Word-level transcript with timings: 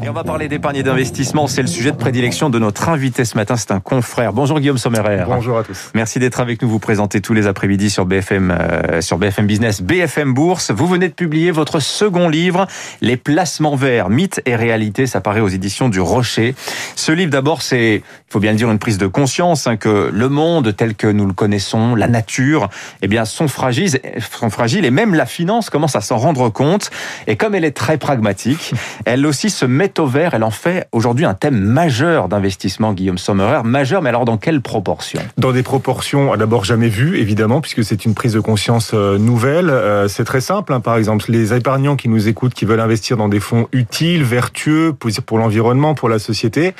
Et 0.00 0.08
on 0.08 0.12
va 0.12 0.24
parler 0.24 0.48
d'épargne 0.48 0.76
et 0.76 0.82
d'investissement. 0.82 1.46
C'est 1.46 1.60
le 1.60 1.68
sujet 1.68 1.90
de 1.90 1.96
prédilection 1.96 2.50
de 2.50 2.58
notre 2.58 2.88
invité 2.88 3.24
ce 3.24 3.36
matin. 3.36 3.56
C'est 3.56 3.72
un 3.72 3.80
confrère. 3.80 4.32
Bonjour 4.32 4.58
Guillaume 4.60 4.78
Sommerer. 4.78 5.24
Bonjour 5.26 5.58
à 5.58 5.64
tous. 5.64 5.90
Merci 5.94 6.18
d'être 6.18 6.40
avec 6.40 6.62
nous. 6.62 6.68
Vous 6.68 6.78
présentez 6.78 7.20
tous 7.20 7.34
les 7.34 7.46
après-midi 7.46 7.90
sur 7.90 8.06
BFM, 8.06 8.50
euh, 8.50 9.00
sur 9.00 9.18
BFM 9.18 9.46
Business, 9.46 9.82
BFM 9.82 10.34
Bourse. 10.34 10.70
Vous 10.70 10.86
venez 10.86 11.08
de 11.08 11.14
publier 11.14 11.50
votre 11.50 11.80
second 11.80 12.28
livre, 12.28 12.66
Les 13.00 13.16
placements 13.16 13.76
verts, 13.76 14.08
mythes 14.08 14.40
et 14.46 14.56
réalités. 14.56 15.06
Ça 15.06 15.20
paraît 15.20 15.40
aux 15.40 15.48
éditions 15.48 15.88
du 15.88 16.00
Rocher. 16.00 16.54
Ce 16.96 17.12
livre, 17.12 17.30
d'abord, 17.30 17.62
c'est, 17.62 17.96
il 17.96 18.32
faut 18.32 18.40
bien 18.40 18.52
le 18.52 18.58
dire, 18.58 18.70
une 18.70 18.78
prise 18.78 18.98
de 18.98 19.06
conscience 19.06 19.66
hein, 19.66 19.76
que 19.76 20.10
le 20.12 20.28
monde 20.28 20.74
tel 20.76 20.94
que 20.94 21.06
nous 21.06 21.26
le 21.26 21.34
connaissons, 21.34 21.94
la 21.94 22.08
nature, 22.08 22.70
eh 23.02 23.08
bien, 23.08 23.24
sont 23.24 23.48
fragiles, 23.48 23.90
sont 24.30 24.50
fragiles 24.50 24.84
et 24.84 24.90
même 24.90 25.14
la 25.14 25.26
finance 25.26 25.70
commence 25.70 25.96
à 25.96 26.00
s'en 26.00 26.16
rendre 26.16 26.48
compte. 26.48 26.90
Et 27.26 27.36
comme 27.36 27.54
elle 27.54 27.64
est 27.64 27.76
très 27.76 27.98
pragmatique, 27.98 28.74
elle 29.04 29.26
aussi 29.26 29.50
se 29.50 29.66
met 29.66 29.81
au 29.98 30.06
vert. 30.06 30.34
Elle 30.34 30.44
en 30.44 30.50
fait 30.50 30.88
aujourd'hui 30.92 31.24
un 31.24 31.34
thème 31.34 31.58
majeur 31.58 32.28
d'investissement, 32.28 32.92
Guillaume 32.92 33.18
Sommerer. 33.18 33.62
Majeur, 33.64 34.02
mais 34.02 34.08
alors 34.08 34.24
dans 34.24 34.36
quelle 34.36 34.60
proportion? 34.60 35.20
Dans 35.38 35.52
des 35.52 35.62
proportions 35.62 36.36
d'abord 36.36 36.64
jamais 36.64 36.88
vues, 36.88 37.18
évidemment, 37.18 37.60
puisque 37.60 37.84
c'est 37.84 38.04
une 38.04 38.14
prise 38.14 38.34
de 38.34 38.40
conscience 38.40 38.92
euh, 38.94 39.18
nouvelle. 39.18 39.70
Euh, 39.70 40.08
c'est 40.08 40.24
très 40.24 40.40
simple. 40.40 40.72
Hein. 40.72 40.80
Par 40.80 40.96
exemple, 40.96 41.26
les 41.28 41.54
épargnants 41.54 41.96
qui 41.96 42.08
nous 42.08 42.28
écoutent, 42.28 42.54
qui 42.54 42.64
veulent 42.64 42.80
investir 42.80 43.16
dans 43.16 43.28
des 43.28 43.40
fonds 43.40 43.68
utiles, 43.72 44.24
vertueux, 44.24 44.94
pour 45.26 45.38
l'environnement, 45.38 45.94
pour 45.94 46.08
la 46.08 46.18
société, 46.18 46.74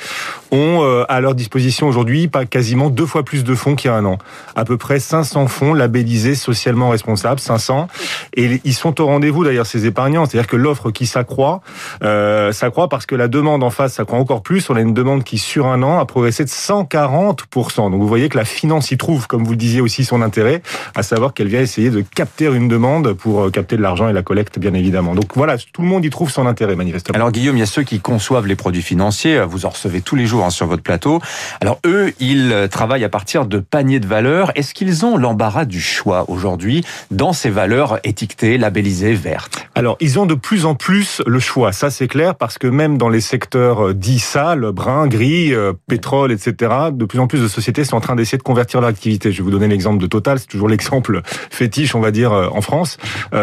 ont 0.51 0.79
euh, 0.81 1.03
à 1.09 1.19
leur 1.19 1.35
disposition 1.35 1.87
aujourd'hui 1.87 2.29
quasiment 2.49 2.89
deux 2.89 3.05
fois 3.05 3.23
plus 3.23 3.43
de 3.43 3.55
fonds 3.55 3.75
qu'il 3.75 3.89
y 3.89 3.93
a 3.93 3.97
un 3.97 4.05
an. 4.05 4.17
À 4.55 4.65
peu 4.65 4.77
près 4.77 4.99
500 4.99 5.47
fonds 5.47 5.73
labellisés 5.73 6.35
socialement 6.35 6.89
responsables, 6.89 7.39
500. 7.39 7.87
Et 8.35 8.61
ils 8.63 8.73
sont 8.73 8.99
au 9.01 9.05
rendez-vous 9.05 9.43
d'ailleurs 9.43 9.65
ces 9.65 9.85
épargnants. 9.85 10.25
C'est-à-dire 10.25 10.47
que 10.47 10.55
l'offre 10.55 10.91
qui 10.91 11.05
s'accroît, 11.05 11.61
euh, 12.03 12.51
s'accroît 12.51 12.89
parce 12.93 13.07
que 13.07 13.15
la 13.15 13.27
demande 13.27 13.63
en 13.63 13.71
face 13.71 13.93
s'accroît 13.93 14.19
encore 14.19 14.43
plus. 14.43 14.69
On 14.69 14.75
a 14.75 14.79
une 14.79 14.93
demande 14.93 15.23
qui 15.23 15.39
sur 15.39 15.65
un 15.65 15.81
an 15.81 15.97
a 15.97 16.05
progressé 16.05 16.43
de 16.43 16.49
140%. 16.49 17.89
Donc 17.89 17.99
vous 17.99 18.07
voyez 18.07 18.29
que 18.29 18.37
la 18.37 18.45
finance 18.45 18.91
y 18.91 18.97
trouve, 18.97 19.25
comme 19.25 19.43
vous 19.43 19.53
le 19.53 19.57
disiez 19.57 19.81
aussi, 19.81 20.05
son 20.05 20.21
intérêt, 20.21 20.61
à 20.93 21.01
savoir 21.01 21.33
qu'elle 21.33 21.47
vient 21.47 21.61
essayer 21.61 21.89
de 21.89 22.01
capter 22.01 22.45
une 22.45 22.67
demande 22.67 23.13
pour 23.13 23.45
euh, 23.45 23.49
capter 23.49 23.77
de 23.77 23.81
l'argent 23.81 24.09
et 24.09 24.13
la 24.13 24.21
collecte, 24.21 24.59
bien 24.59 24.75
évidemment. 24.75 25.15
Donc 25.15 25.31
voilà, 25.33 25.57
tout 25.57 25.81
le 25.81 25.87
monde 25.87 26.05
y 26.05 26.11
trouve 26.11 26.29
son 26.29 26.45
intérêt, 26.45 26.75
manifestement. 26.75 27.15
Alors 27.15 27.31
Guillaume, 27.31 27.57
il 27.57 27.61
y 27.61 27.63
a 27.63 27.65
ceux 27.65 27.81
qui 27.81 27.99
conçoivent 27.99 28.45
les 28.45 28.55
produits 28.55 28.83
financiers. 28.83 29.41
Vous 29.41 29.65
en 29.65 29.69
recevez 29.69 30.01
tous 30.01 30.15
les 30.15 30.27
jours 30.27 30.45
hein, 30.45 30.51
sur 30.51 30.67
votre 30.67 30.83
plateau. 30.83 31.19
Alors 31.61 31.79
eux, 31.87 32.13
ils 32.19 32.67
travaillent 32.69 33.05
à 33.05 33.09
partir 33.09 33.47
de 33.47 33.57
paniers 33.57 34.01
de 34.01 34.07
valeurs. 34.07 34.51
Est-ce 34.53 34.75
qu'ils 34.75 35.03
ont 35.03 35.17
l'embarras 35.17 35.65
du 35.65 35.81
choix 35.81 36.25
aujourd'hui 36.27 36.85
dans 37.09 37.33
ces 37.33 37.49
valeurs 37.49 37.97
étiquetées, 38.03 38.59
labellisées, 38.59 39.15
vertes? 39.15 39.67
Alors 39.73 39.97
ils 39.99 40.19
ont 40.19 40.27
de 40.27 40.35
plus 40.35 40.67
en 40.67 40.75
plus 40.75 41.23
le 41.25 41.39
choix. 41.39 41.71
Ça 41.71 41.89
c'est 41.89 42.07
clair 42.07 42.35
parce 42.35 42.59
que 42.59 42.67
même 42.67 42.82
dans 42.89 43.09
les 43.09 43.21
secteurs 43.21 43.87
euh, 43.87 43.93
dits 43.93 44.19
sales, 44.19 44.71
bruns, 44.71 45.07
gris, 45.07 45.53
euh, 45.53 45.73
pétrole, 45.87 46.31
etc., 46.31 46.71
de 46.91 47.05
plus 47.05 47.19
en 47.19 47.27
plus 47.27 47.41
de 47.41 47.47
sociétés 47.47 47.83
sont 47.83 47.95
en 47.95 48.01
train 48.01 48.15
d'essayer 48.15 48.37
de 48.37 48.43
convertir 48.43 48.81
leur 48.81 48.89
activité. 48.89 49.31
Je 49.31 49.37
vais 49.37 49.43
vous 49.43 49.51
donner 49.51 49.67
l'exemple 49.67 50.01
de 50.01 50.07
Total. 50.07 50.39
C'est 50.39 50.47
toujours 50.47 50.67
l'exemple 50.67 51.21
fétiche, 51.49 51.95
on 51.95 52.01
va 52.01 52.11
dire, 52.11 52.33
euh, 52.33 52.47
en 52.51 52.61
France. 52.61 52.97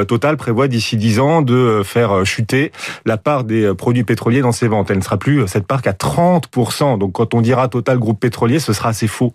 Total 0.08 0.36
prévoit 0.36 0.68
d'ici 0.68 0.96
10 0.96 1.20
ans 1.20 1.42
de 1.42 1.82
faire 1.84 2.24
chuter 2.24 2.70
la 3.04 3.16
part 3.16 3.44
des 3.44 3.74
produits 3.74 4.04
pétroliers 4.04 4.40
dans 4.40 4.52
ses 4.52 4.68
ventes. 4.68 4.90
Elle 4.90 4.98
ne 4.98 5.02
sera 5.02 5.16
plus 5.16 5.46
cette 5.48 5.66
part 5.66 5.82
qu'à 5.82 5.92
30%. 5.92 6.98
Donc 6.98 7.12
quand 7.12 7.34
on 7.34 7.40
dira 7.40 7.68
Total 7.68 7.98
groupe 7.98 8.20
pétrolier, 8.20 8.58
ce 8.58 8.72
sera 8.72 8.90
assez 8.90 9.06
faux, 9.06 9.32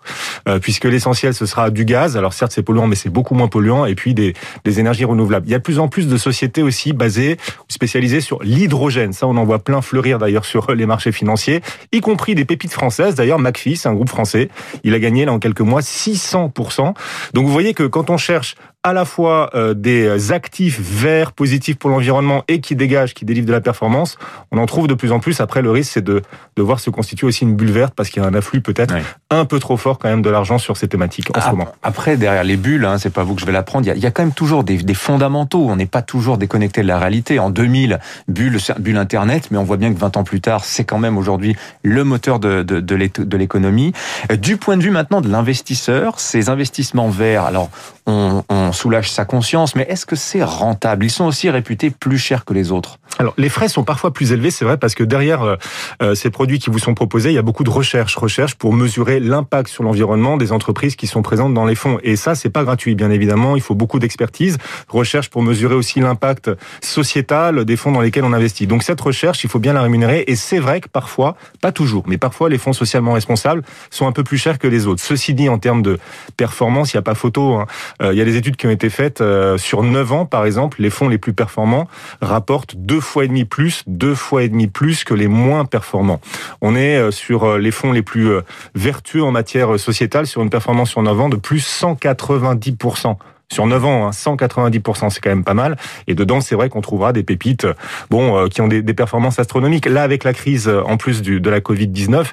puisque 0.62 0.86
l'essentiel 0.86 1.34
ce 1.34 1.46
sera 1.46 1.70
du 1.70 1.86
gaz. 1.86 2.18
Alors 2.18 2.34
certes 2.34 2.52
c'est 2.54 2.64
polluant, 2.64 2.88
mais 2.88 2.96
c'est 2.96 3.10
beaucoup 3.10 3.36
moins 3.36 3.48
polluant. 3.48 3.86
Et 3.86 3.96
puis 3.96 4.14
des, 4.14 4.34
des 4.64 4.80
énergies 4.80 5.06
renouvelables. 5.06 5.48
Il 5.48 5.52
y 5.52 5.56
a 5.56 5.60
de 5.60 5.64
plus 5.64 5.80
en 5.80 5.88
plus 5.88 6.08
de 6.08 6.18
sociétés 6.18 6.64
aussi 6.64 6.94
basées 6.94 7.38
ou 7.60 7.74
spécialisées 7.74 8.22
sur 8.22 8.42
l'hydrogène. 8.44 9.14
Ça 9.14 9.28
on 9.28 9.38
en 9.38 9.44
voit 9.44 9.60
plein 9.60 9.82
fleurir 9.96 10.20
d'ailleurs 10.20 10.44
sur 10.44 10.76
les 10.76 10.86
marchés 10.86 11.14
financiers, 11.14 11.62
y 11.94 12.02
compris 12.02 12.36
des 12.36 12.44
pépites 12.44 12.74
françaises. 12.74 13.16
D'ailleurs 13.16 13.40
McPhee, 13.40 13.78
c'est 13.78 13.88
un 13.88 13.94
groupe 13.94 14.10
français. 14.10 14.50
Il 14.84 14.94
a 14.94 15.00
gagné 15.00 15.24
là 15.24 15.32
en 15.32 15.40
quelques 15.40 15.62
mois 15.62 15.80
600%. 15.80 16.94
Donc 17.34 17.46
vous 17.46 17.52
voyez 17.52 17.74
que 17.74 17.84
quand 17.84 18.10
on 18.10 18.18
cherche 18.18 18.56
à 18.86 18.94
la 18.94 19.04
fois 19.04 19.50
euh, 19.56 19.74
des 19.74 20.32
actifs 20.32 20.80
verts, 20.80 21.32
positifs 21.32 21.76
pour 21.76 21.90
l'environnement 21.90 22.44
et 22.48 22.62
qui 22.62 22.76
dégagent, 22.76 23.16
qui 23.16 23.26
délivrent 23.26 23.48
de 23.48 23.52
la 23.52 23.60
performance, 23.60 24.20
on 24.52 24.60
en 24.60 24.68
trouve 24.68 24.88
de 24.88 24.94
plus 24.94 25.12
en 25.12 25.20
plus. 25.20 25.42
Après, 25.42 25.64
le 25.64 25.72
risque, 25.72 25.94
c'est 25.94 26.04
de, 26.04 26.22
de 26.56 26.62
voir 26.62 26.80
se 26.80 26.92
constituer 26.92 27.26
aussi 27.26 27.46
une 27.46 27.56
bulle 27.56 27.72
verte 27.72 27.96
parce 27.96 28.10
qu'il 28.12 28.22
y 28.22 28.26
a 28.26 28.30
un 28.30 28.36
afflux 28.36 28.62
peut-être 28.62 28.94
un 29.32 29.46
peu 29.46 29.60
trop 29.60 29.76
fort 29.76 29.98
quand 29.98 30.08
même 30.08 30.22
de 30.22 30.30
l'argent 30.30 30.60
sur 30.60 30.78
ces 30.78 30.88
thématiques 30.88 31.36
en 31.36 31.42
ce 31.42 31.50
moment. 31.50 31.68
Après, 31.82 32.16
derrière 32.16 32.44
les 32.44 32.58
bulles, 32.58 32.86
hein, 32.86 33.00
c'est 33.00 33.10
pas 33.10 33.24
vous 33.24 33.34
que 33.34 33.42
je 33.42 33.48
vais 33.48 33.52
l'apprendre, 33.52 33.86
il 33.86 33.88
y 33.88 33.92
a, 33.92 33.96
il 33.96 34.04
y 34.04 34.06
a 34.06 34.12
quand 34.12 34.22
même 34.22 34.34
toujours 34.34 34.64
des, 34.64 34.78
des 34.78 34.94
fondamentaux. 34.94 35.66
On 35.68 35.78
n'est 35.78 35.88
pas 35.88 36.04
toujours 36.04 36.38
déconnecté 36.38 36.84
de 36.84 36.88
la 36.88 37.00
réalité. 37.00 37.40
En 37.40 37.50
2000, 37.50 38.00
bulle, 38.28 38.60
bulle 38.78 38.98
Internet, 38.98 39.48
mais 39.50 39.58
on 39.58 39.64
voit 39.64 39.78
bien 39.78 39.92
que 39.92 40.00
20 40.00 40.18
ans 40.18 40.24
plus 40.24 40.42
tard, 40.42 40.64
c'est 40.64 40.84
quand 40.84 41.00
même 41.00 41.18
aujourd'hui 41.18 41.56
le 41.82 42.04
moteur 42.04 42.40
de, 42.40 42.62
de, 42.62 42.82
de 42.82 43.38
l'économie. 43.38 43.94
Du 44.38 44.58
point 44.58 44.78
de 44.78 44.84
vue 44.84 44.92
maintenant 44.92 45.22
de 45.22 45.30
l'investisseur, 45.30 46.20
ces 46.20 46.50
investissements 46.50 47.10
verts, 47.10 47.46
alors 47.46 47.72
on, 48.06 48.44
on 48.50 48.75
soulage 48.76 49.12
sa 49.12 49.26
conscience, 49.26 49.76
mais 49.76 49.86
est-ce 49.90 50.06
que 50.06 50.16
c'est 50.16 50.44
rentable? 50.44 51.06
Ils 51.06 51.10
sont 51.10 51.26
aussi 51.26 51.50
réputés 51.50 51.90
plus 51.90 52.18
chers 52.18 52.46
que 52.46 52.54
les 52.54 52.72
autres. 52.72 53.00
Alors, 53.18 53.34
les 53.38 53.50
frais 53.50 53.70
sont 53.70 53.84
parfois 53.84 54.12
plus 54.12 54.34
élevés, 54.34 54.52
c'est 54.52 54.66
vrai, 54.66 54.78
parce 54.78 54.94
que 54.94 55.04
derrière 55.04 55.42
euh, 55.44 55.56
euh, 56.02 56.16
ces 56.16 56.30
produits 56.30 56.60
qui 56.60 56.70
vous 56.70 56.80
sont 56.80 56.94
proposés, 56.94 57.30
il 57.30 57.36
y 57.36 57.38
a 57.38 57.42
beaucoup 57.42 57.64
de 57.64 57.70
recherche, 57.70 58.16
recherche 58.16 58.56
pour 58.56 58.74
mesurer 58.74 59.20
l'impact 59.20 59.70
sur 59.70 59.84
l'environnement 59.84 60.38
des 60.38 60.52
entreprises 60.52 60.96
qui 60.96 61.08
sont 61.08 61.22
présentes 61.22 61.54
dans 61.54 61.66
les 61.66 61.76
fonds. 61.76 61.98
Et 62.04 62.18
ça, 62.18 62.36
c'est 62.36 62.50
pas 62.50 62.64
gratuit, 62.64 62.94
bien 62.94 63.12
évidemment. 63.12 63.56
Il 63.56 63.62
faut 63.62 63.76
beaucoup 63.76 64.00
d'expertise, 64.00 64.58
recherche 64.90 65.30
pour 65.30 65.44
mesurer 65.44 65.76
aussi 65.76 66.02
l'impact 66.02 66.52
sociétal 66.82 67.64
des 67.64 67.78
fonds 67.78 67.92
dans 67.92 68.02
lesquels 68.02 68.26
on 68.26 68.34
investit. 68.34 68.68
Donc, 68.68 68.84
cette 68.84 69.00
recherche, 69.00 69.44
il 69.44 69.50
faut 69.50 69.60
bien 69.60 69.74
la 69.74 69.82
rémunérer. 69.82 70.26
Et 70.28 70.36
c'est 70.36 70.60
vrai 70.60 70.82
que 70.82 70.90
parfois, 70.90 71.38
pas 71.62 71.72
toujours, 71.72 72.04
mais 72.08 72.18
parfois, 72.18 72.50
les 72.50 72.58
fonds 72.58 72.74
socialement 72.74 73.14
responsables 73.14 73.64
sont 73.92 74.08
un 74.08 74.12
peu 74.12 74.24
plus 74.24 74.38
chers 74.38 74.60
que 74.60 74.68
les 74.68 74.88
autres. 74.88 75.02
Ceci 75.02 75.34
dit, 75.34 75.48
en 75.48 75.58
termes 75.58 75.82
de 75.82 76.00
performance, 76.36 76.94
il 76.94 76.98
n'y 76.98 77.00
a 77.00 77.04
pas 77.04 77.16
photo. 77.16 77.56
Hein. 77.56 77.66
Euh, 78.02 78.14
il 78.14 78.18
y 78.18 78.22
a 78.22 78.26
des 78.26 78.36
études 78.36 78.58
qui 78.58 78.65
ont 78.68 78.72
été 78.72 78.90
faites 78.90 79.24
sur 79.58 79.84
9 79.84 80.12
ans, 80.12 80.26
par 80.26 80.46
exemple, 80.46 80.82
les 80.82 80.90
fonds 80.90 81.08
les 81.08 81.18
plus 81.18 81.34
performants 81.34 81.88
rapportent 82.22 82.76
deux 82.76 83.00
fois 83.00 83.26
et 83.26 83.28
demi 83.28 83.46
plus, 83.46 83.84
deux 83.88 84.16
fois 84.16 84.44
et 84.44 84.50
demi 84.50 84.68
plus 84.68 85.04
que 85.04 85.14
les 85.14 85.28
moins 85.28 85.66
performants. 85.66 86.22
On 86.62 86.76
est 86.76 86.98
euh, 86.98 87.12
sur 87.12 87.44
euh, 87.44 87.58
les 87.58 87.72
fonds 87.72 87.92
les 87.92 88.02
plus 88.02 88.30
euh, 88.30 88.42
vertueux 88.74 89.24
en 89.24 89.32
matière 89.32 89.80
sociétale 89.80 90.28
sur 90.28 90.42
une 90.42 90.50
performance 90.50 90.92
sur 90.92 91.02
9 91.02 91.22
ans 91.22 91.30
de 91.30 91.36
plus 91.36 91.66
190% 91.66 93.18
sur 93.52 93.68
9 93.68 93.86
ans, 93.86 94.08
hein, 94.08 94.10
190%, 94.12 95.10
c'est 95.10 95.22
quand 95.22 95.30
même 95.30 95.44
pas 95.44 95.54
mal. 95.54 95.78
Et 96.08 96.16
dedans, 96.16 96.42
c'est 96.42 96.56
vrai 96.56 96.70
qu'on 96.70 96.82
trouvera 96.82 97.14
des 97.14 97.24
pépites, 97.24 97.68
bon, 98.10 98.38
euh, 98.38 98.48
qui 98.48 98.62
ont 98.62 98.68
des, 98.68 98.82
des, 98.82 98.94
performances 98.94 99.40
astronomiques. 99.40 99.86
Là, 99.86 100.04
avec 100.04 100.24
la 100.24 100.34
crise, 100.34 100.68
euh, 100.68 100.82
en 100.86 100.98
plus 100.98 101.22
du, 101.22 101.40
de 101.40 101.50
la 101.50 101.60
Covid-19, 101.60 102.26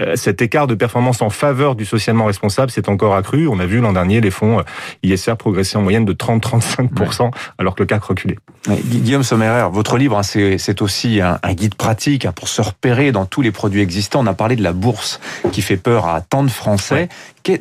euh, 0.00 0.16
cet 0.16 0.42
écart 0.42 0.66
de 0.66 0.74
performance 0.74 1.22
en 1.22 1.30
faveur 1.30 1.76
du 1.76 1.84
socialement 1.84 2.24
responsable 2.24 2.70
s'est 2.70 2.88
encore 2.88 3.14
accru. 3.14 3.46
On 3.48 3.58
a 3.60 3.66
vu 3.66 3.80
l'an 3.80 3.92
dernier 3.92 4.20
les 4.20 4.30
fonds 4.30 4.62
ISR 5.02 5.36
progresser 5.38 5.78
en 5.78 5.82
moyenne 5.82 6.04
de 6.04 6.12
30-35%, 6.12 7.30
alors 7.58 7.74
que 7.74 7.82
le 7.82 7.86
CAC 7.86 8.02
reculait. 8.02 8.38
Guillaume 8.68 9.22
Sommerer, 9.22 9.68
votre 9.70 9.96
livre, 9.96 10.18
hein, 10.18 10.22
c'est 10.22 10.82
aussi 10.82 11.20
un, 11.20 11.38
un, 11.42 11.54
guide 11.54 11.76
pratique 11.76 12.24
hein, 12.24 12.32
pour 12.32 12.48
se 12.48 12.60
repérer 12.60 13.12
dans 13.12 13.24
tous 13.24 13.42
les 13.42 13.52
produits 13.52 13.80
existants. 13.80 14.20
On 14.22 14.26
a 14.26 14.34
parlé 14.34 14.56
de 14.56 14.62
la 14.62 14.72
bourse 14.72 15.20
qui 15.52 15.62
fait 15.62 15.76
peur 15.76 16.06
à 16.06 16.20
tant 16.20 16.42
de 16.42 16.50
Français. 16.50 16.94
Ouais. 16.94 17.08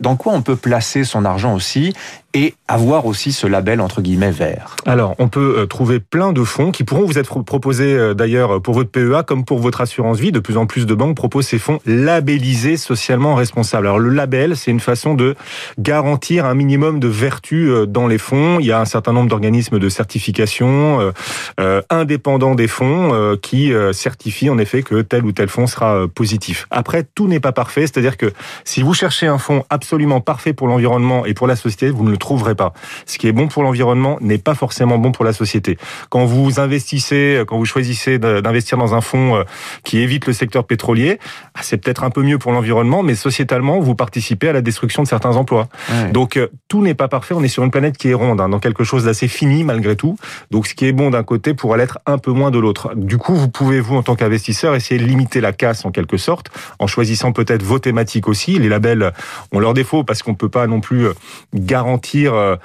Dans 0.01 0.15
quoi 0.15 0.33
on 0.33 0.41
peut 0.41 0.55
placer 0.55 1.03
son 1.03 1.25
argent 1.25 1.53
aussi 1.53 1.93
et 2.33 2.53
avoir 2.67 3.05
aussi 3.05 3.31
ce 3.31 3.47
label 3.47 3.79
entre 3.79 4.01
guillemets 4.01 4.31
vert? 4.31 4.75
Alors, 4.85 5.15
on 5.19 5.29
peut 5.29 5.55
euh, 5.59 5.65
trouver 5.67 5.99
plein 5.99 6.33
de 6.33 6.43
fonds 6.43 6.71
qui 6.71 6.83
pourront 6.83 7.05
vous 7.05 7.17
être 7.17 7.41
proposés 7.41 7.93
euh, 7.93 8.13
d'ailleurs 8.13 8.61
pour 8.61 8.73
votre 8.73 8.89
PEA 8.89 9.23
comme 9.25 9.45
pour 9.45 9.59
votre 9.59 9.81
assurance 9.81 10.19
vie. 10.19 10.31
De 10.31 10.39
plus 10.39 10.57
en 10.57 10.65
plus 10.65 10.85
de 10.85 10.93
banques 10.93 11.15
proposent 11.15 11.47
ces 11.47 11.59
fonds 11.59 11.79
labellisés 11.85 12.77
socialement 12.77 13.35
responsables. 13.35 13.87
Alors, 13.87 13.99
le 13.99 14.09
label, 14.09 14.57
c'est 14.57 14.71
une 14.71 14.79
façon 14.79 15.13
de 15.13 15.35
garantir 15.79 16.45
un 16.45 16.55
minimum 16.55 16.99
de 16.99 17.07
vertu 17.07 17.69
euh, 17.69 17.85
dans 17.85 18.07
les 18.07 18.17
fonds. 18.17 18.59
Il 18.59 18.65
y 18.65 18.71
a 18.71 18.79
un 18.79 18.85
certain 18.85 19.13
nombre 19.13 19.29
d'organismes 19.29 19.79
de 19.79 19.89
certification 19.89 21.13
euh, 21.59 21.81
indépendants 21.89 22.55
des 22.55 22.67
fonds 22.67 23.13
euh, 23.13 23.35
qui 23.37 23.71
certifient 23.93 24.49
en 24.49 24.57
effet 24.57 24.83
que 24.83 25.01
tel 25.01 25.25
ou 25.25 25.31
tel 25.31 25.49
fonds 25.49 25.67
sera 25.67 26.07
positif. 26.07 26.67
Après, 26.71 27.03
tout 27.15 27.27
n'est 27.27 27.39
pas 27.39 27.51
parfait, 27.51 27.81
c'est-à-dire 27.81 28.17
que 28.17 28.31
si 28.63 28.81
vous 28.81 28.93
cherchez 28.93 29.27
un 29.27 29.37
fonds 29.37 29.63
absolument 29.75 30.21
parfait 30.21 30.53
pour 30.53 30.67
l'environnement 30.67 31.25
et 31.25 31.33
pour 31.33 31.47
la 31.47 31.55
société, 31.55 31.89
vous 31.91 32.03
ne 32.03 32.09
le 32.09 32.17
trouverez 32.17 32.55
pas. 32.55 32.73
Ce 33.05 33.17
qui 33.17 33.27
est 33.27 33.31
bon 33.31 33.47
pour 33.47 33.63
l'environnement 33.63 34.17
n'est 34.21 34.39
pas 34.39 34.55
forcément 34.55 34.97
bon 34.97 35.11
pour 35.11 35.23
la 35.23 35.33
société. 35.33 35.77
Quand 36.09 36.25
vous 36.25 36.59
investissez, 36.59 37.43
quand 37.47 37.57
vous 37.57 37.65
choisissez 37.65 38.17
d'investir 38.17 38.77
dans 38.77 38.95
un 38.95 39.01
fonds 39.01 39.35
euh, 39.35 39.43
qui 39.83 39.99
évite 39.99 40.25
le 40.25 40.33
secteur 40.33 40.65
pétrolier, 40.65 41.19
ah, 41.53 41.59
c'est 41.61 41.77
peut-être 41.77 42.03
un 42.03 42.09
peu 42.09 42.23
mieux 42.23 42.37
pour 42.37 42.51
l'environnement, 42.51 43.03
mais 43.03 43.15
sociétalement, 43.15 43.79
vous 43.79 43.95
participez 43.95 44.49
à 44.49 44.53
la 44.53 44.61
destruction 44.61 45.03
de 45.03 45.07
certains 45.07 45.35
emplois. 45.35 45.67
Ouais. 45.91 46.11
Donc 46.11 46.37
euh, 46.37 46.47
tout 46.67 46.81
n'est 46.81 46.95
pas 46.95 47.07
parfait. 47.07 47.35
On 47.35 47.43
est 47.43 47.47
sur 47.47 47.63
une 47.63 47.71
planète 47.71 47.97
qui 47.97 48.09
est 48.09 48.13
ronde, 48.13 48.41
hein, 48.41 48.49
dans 48.49 48.59
quelque 48.59 48.83
chose 48.83 49.05
d'assez 49.05 49.27
fini 49.27 49.63
malgré 49.63 49.95
tout. 49.95 50.17
Donc 50.51 50.67
ce 50.67 50.73
qui 50.73 50.85
est 50.85 50.91
bon 50.91 51.09
d'un 51.09 51.23
côté 51.23 51.53
pourrait 51.53 51.77
l'être 51.77 51.99
un 52.05 52.17
peu 52.17 52.31
moins 52.31 52.51
de 52.51 52.59
l'autre. 52.59 52.93
Du 52.95 53.17
coup, 53.17 53.35
vous 53.35 53.49
pouvez 53.49 53.79
vous 53.79 53.95
en 53.95 54.03
tant 54.03 54.15
qu'investisseur 54.15 54.75
essayer 54.75 54.99
de 54.99 55.05
limiter 55.05 55.41
la 55.41 55.53
casse 55.53 55.85
en 55.85 55.91
quelque 55.91 56.17
sorte, 56.17 56.49
en 56.79 56.87
choisissant 56.87 57.31
peut-être 57.31 57.63
vos 57.63 57.79
thématiques 57.79 58.27
aussi. 58.27 58.57
Les 58.57 58.69
labels, 58.69 59.13
on 59.51 59.59
leurs 59.65 59.73
défauts 59.73 60.03
parce 60.03 60.23
qu'on 60.23 60.35
peut 60.35 60.49
pas 60.49 60.67
non 60.67 60.79
plus 60.79 61.07
garantir 61.53 62.57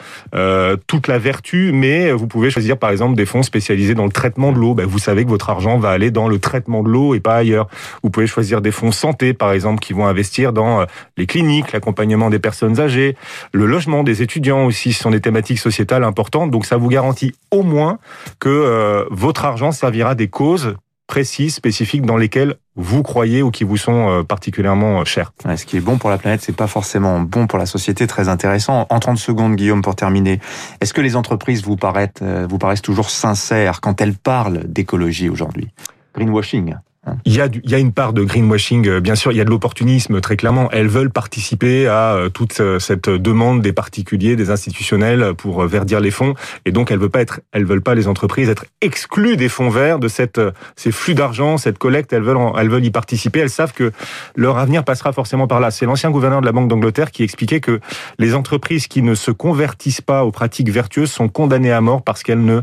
toute 0.86 1.08
la 1.08 1.18
vertu, 1.18 1.72
mais 1.72 2.12
vous 2.12 2.26
pouvez 2.26 2.50
choisir 2.50 2.76
par 2.76 2.90
exemple 2.90 3.16
des 3.16 3.26
fonds 3.26 3.42
spécialisés 3.42 3.94
dans 3.94 4.04
le 4.04 4.12
traitement 4.12 4.52
de 4.52 4.58
l'eau. 4.58 4.74
Ben, 4.74 4.86
vous 4.86 4.98
savez 4.98 5.24
que 5.24 5.30
votre 5.30 5.50
argent 5.50 5.78
va 5.78 5.90
aller 5.90 6.10
dans 6.10 6.28
le 6.28 6.38
traitement 6.38 6.82
de 6.82 6.88
l'eau 6.88 7.14
et 7.14 7.20
pas 7.20 7.36
ailleurs. 7.36 7.68
Vous 8.02 8.10
pouvez 8.10 8.26
choisir 8.26 8.60
des 8.60 8.70
fonds 8.70 8.92
santé 8.92 9.32
par 9.32 9.52
exemple 9.52 9.80
qui 9.80 9.92
vont 9.92 10.06
investir 10.06 10.52
dans 10.52 10.84
les 11.16 11.26
cliniques, 11.26 11.72
l'accompagnement 11.72 12.30
des 12.30 12.38
personnes 12.38 12.78
âgées, 12.80 13.16
le 13.52 13.66
logement 13.66 14.02
des 14.02 14.22
étudiants 14.22 14.66
aussi, 14.66 14.92
ce 14.92 15.02
sont 15.02 15.10
des 15.10 15.20
thématiques 15.20 15.58
sociétales 15.58 16.04
importantes. 16.04 16.50
Donc 16.50 16.66
ça 16.66 16.76
vous 16.76 16.88
garantit 16.88 17.32
au 17.50 17.62
moins 17.62 17.98
que 18.38 19.06
votre 19.10 19.44
argent 19.44 19.72
servira 19.72 20.14
des 20.14 20.28
causes 20.28 20.76
précises, 21.10 21.56
spécifiques 21.56 22.06
dans 22.06 22.16
lesquelles 22.16 22.54
vous 22.76 23.02
croyez 23.02 23.42
ou 23.42 23.50
qui 23.50 23.64
vous 23.64 23.76
sont 23.76 24.08
euh, 24.08 24.22
particulièrement 24.22 25.00
euh, 25.00 25.04
chers. 25.04 25.32
ce 25.44 25.66
qui 25.66 25.76
est 25.76 25.80
bon 25.80 25.98
pour 25.98 26.08
la 26.08 26.18
planète, 26.18 26.40
c'est 26.40 26.54
pas 26.54 26.68
forcément 26.68 27.18
bon 27.18 27.48
pour 27.48 27.58
la 27.58 27.66
société. 27.66 28.06
Très 28.06 28.28
intéressant. 28.28 28.86
En 28.90 29.00
30 29.00 29.18
secondes, 29.18 29.56
Guillaume, 29.56 29.82
pour 29.82 29.96
terminer, 29.96 30.38
est-ce 30.80 30.94
que 30.94 31.00
les 31.00 31.16
entreprises 31.16 31.64
vous 31.64 31.74
paraissent, 31.74 32.22
euh, 32.22 32.46
vous 32.48 32.58
paraissent 32.58 32.80
toujours 32.80 33.10
sincères 33.10 33.80
quand 33.80 34.00
elles 34.00 34.14
parlent 34.14 34.62
d'écologie 34.66 35.28
aujourd'hui? 35.28 35.66
Greenwashing. 36.14 36.76
Il 37.24 37.34
y, 37.34 37.40
a 37.40 37.48
il 37.64 37.70
y 37.70 37.74
a 37.74 37.78
une 37.78 37.92
part 37.92 38.12
de 38.12 38.22
greenwashing, 38.22 38.88
euh, 38.88 39.00
bien 39.00 39.14
sûr, 39.14 39.32
il 39.32 39.38
y 39.38 39.40
a 39.40 39.44
de 39.44 39.50
l'opportunisme, 39.50 40.20
très 40.20 40.36
clairement. 40.36 40.68
Elles 40.72 40.88
veulent 40.88 41.10
participer 41.10 41.86
à 41.86 42.14
euh, 42.14 42.28
toute 42.28 42.60
euh, 42.60 42.78
cette 42.78 43.08
demande 43.08 43.62
des 43.62 43.72
particuliers, 43.72 44.36
des 44.36 44.50
institutionnels 44.50 45.34
pour 45.36 45.64
verdir 45.66 46.00
les 46.00 46.10
fonds. 46.10 46.34
Et 46.64 46.72
donc, 46.72 46.90
elles 46.90 46.98
veulent 46.98 47.10
pas 47.10 47.20
être, 47.20 47.40
elles 47.52 47.64
veulent 47.64 47.82
pas 47.82 47.94
les 47.94 48.08
entreprises 48.08 48.48
être 48.48 48.64
exclues 48.80 49.36
des 49.36 49.48
fonds 49.48 49.70
verts, 49.70 49.98
de 49.98 50.08
cette, 50.08 50.40
ces 50.76 50.92
flux 50.92 51.14
d'argent, 51.14 51.56
cette 51.56 51.78
collecte. 51.78 52.12
Elles 52.12 52.22
veulent, 52.22 52.38
elles 52.58 52.68
veulent 52.68 52.84
y 52.84 52.90
participer. 52.90 53.40
Elles 53.40 53.50
savent 53.50 53.72
que 53.72 53.92
leur 54.36 54.58
avenir 54.58 54.84
passera 54.84 55.12
forcément 55.12 55.46
par 55.46 55.60
là. 55.60 55.70
C'est 55.70 55.86
l'ancien 55.86 56.10
gouverneur 56.10 56.40
de 56.40 56.46
la 56.46 56.52
Banque 56.52 56.68
d'Angleterre 56.68 57.10
qui 57.10 57.22
expliquait 57.22 57.60
que 57.60 57.80
les 58.18 58.34
entreprises 58.34 58.86
qui 58.86 59.02
ne 59.02 59.14
se 59.14 59.30
convertissent 59.30 60.00
pas 60.00 60.24
aux 60.24 60.30
pratiques 60.30 60.70
vertueuses 60.70 61.10
sont 61.10 61.28
condamnées 61.28 61.72
à 61.72 61.80
mort 61.80 62.02
parce 62.02 62.22
qu'elles 62.22 62.44
ne 62.44 62.60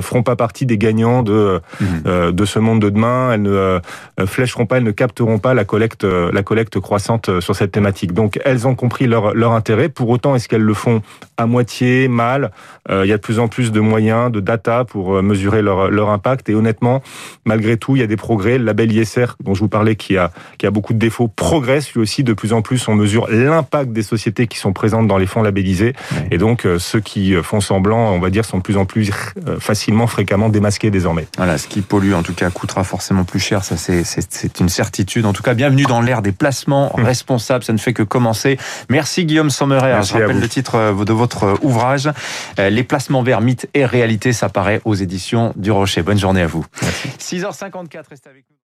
feront 0.00 0.22
pas 0.22 0.36
partie 0.36 0.66
des 0.66 0.78
gagnants 0.78 1.22
de, 1.22 1.60
mmh. 1.80 2.32
de 2.32 2.44
ce 2.44 2.58
monde 2.58 2.80
de 2.80 2.90
demain. 2.90 3.32
Elles 3.32 3.42
ne, 3.42 3.80
euh, 4.20 4.26
flècheront 4.26 4.66
pas, 4.66 4.78
elles 4.78 4.84
ne 4.84 4.90
capteront 4.90 5.38
pas 5.38 5.54
la 5.54 5.64
collecte, 5.64 6.04
euh, 6.04 6.30
la 6.32 6.42
collecte 6.42 6.80
croissante 6.80 7.28
euh, 7.28 7.40
sur 7.40 7.54
cette 7.54 7.72
thématique. 7.72 8.12
Donc 8.12 8.40
elles 8.44 8.66
ont 8.66 8.74
compris 8.74 9.06
leur, 9.06 9.34
leur 9.34 9.52
intérêt. 9.52 9.88
Pour 9.88 10.08
autant, 10.08 10.34
est-ce 10.34 10.48
qu'elles 10.48 10.62
le 10.62 10.74
font 10.74 11.02
à 11.36 11.46
moitié, 11.46 12.08
mal? 12.08 12.50
Il 12.88 13.06
y 13.06 13.12
a 13.12 13.16
de 13.16 13.22
plus 13.22 13.40
en 13.40 13.48
plus 13.48 13.72
de 13.72 13.80
moyens, 13.80 14.30
de 14.30 14.38
data 14.38 14.84
pour 14.84 15.20
mesurer 15.20 15.60
leur, 15.60 15.90
leur 15.90 16.10
impact. 16.10 16.48
Et 16.48 16.54
honnêtement, 16.54 17.02
malgré 17.44 17.76
tout, 17.76 17.96
il 17.96 17.98
y 17.98 18.02
a 18.02 18.06
des 18.06 18.16
progrès. 18.16 18.58
Le 18.58 18.64
label 18.64 18.92
ISR 18.92 19.26
dont 19.42 19.54
je 19.54 19.60
vous 19.60 19.68
parlais, 19.68 19.96
qui 19.96 20.16
a, 20.16 20.30
qui 20.56 20.66
a 20.66 20.70
beaucoup 20.70 20.92
de 20.92 20.98
défauts, 20.98 21.26
progresse 21.26 21.92
lui 21.92 22.00
aussi. 22.00 22.22
De 22.22 22.32
plus 22.32 22.52
en 22.52 22.62
plus, 22.62 22.86
on 22.86 22.94
mesure 22.94 23.26
l'impact 23.28 23.90
des 23.90 24.04
sociétés 24.04 24.46
qui 24.46 24.58
sont 24.58 24.72
présentes 24.72 25.08
dans 25.08 25.18
les 25.18 25.26
fonds 25.26 25.42
labellisés. 25.42 25.94
Et 26.30 26.38
donc, 26.38 26.64
ceux 26.78 27.00
qui 27.00 27.34
font 27.42 27.60
semblant, 27.60 28.12
on 28.12 28.20
va 28.20 28.30
dire, 28.30 28.44
sont 28.44 28.58
de 28.58 28.62
plus 28.62 28.76
en 28.76 28.84
plus 28.84 29.10
facilement, 29.58 30.06
fréquemment 30.06 30.48
démasqués 30.48 30.92
désormais. 30.92 31.26
Voilà, 31.36 31.58
ce 31.58 31.66
qui 31.66 31.80
pollue, 31.80 32.12
en 32.12 32.22
tout 32.22 32.34
cas, 32.34 32.50
coûtera 32.50 32.84
forcément 32.84 33.24
plus 33.24 33.40
cher. 33.40 33.64
Ça, 33.64 33.76
c'est 34.04 34.60
une 34.60 34.68
certitude. 34.68 35.26
En 35.26 35.32
tout 35.32 35.42
cas, 35.42 35.54
bienvenue 35.54 35.84
dans 35.84 36.00
l'ère 36.00 36.22
des 36.22 36.32
placements 36.32 36.96
hum. 36.96 37.04
responsables. 37.04 37.64
Ça 37.64 37.72
ne 37.72 37.78
fait 37.78 37.92
que 37.92 38.02
commencer. 38.02 38.58
Merci 38.88 39.24
Guillaume 39.24 39.50
Sommerer. 39.50 40.02
Je 40.02 40.12
rappelle 40.12 40.40
le 40.40 40.48
titre 40.48 40.76
euh, 40.76 41.04
de 41.04 41.12
votre 41.12 41.44
euh, 41.44 41.54
ouvrage. 41.62 42.10
Euh, 42.58 42.70
les 42.70 42.84
placements 42.84 43.22
vers 43.22 43.40
mythes 43.40 43.68
et 43.74 43.84
réalité, 43.84 44.32
ça 44.32 44.48
paraît 44.48 44.80
aux 44.84 44.94
éditions 44.94 45.52
du 45.56 45.70
Rocher. 45.70 46.02
Bonne 46.02 46.18
journée 46.18 46.42
à 46.42 46.46
vous. 46.46 46.64
6h54, 47.18 48.04
restez 48.10 48.30
avec 48.30 48.44
nous. 48.48 48.54